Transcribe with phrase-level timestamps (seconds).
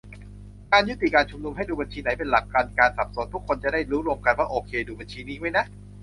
[0.71, 5.65] การยุติการชุมนุม ให้ดูบัญชีไหนเป็นหลัก กันการสับสน- ทุกคนจะได้รู้ร่วมกันว่า โอเค ดูบัญชีนี้ไว้นะ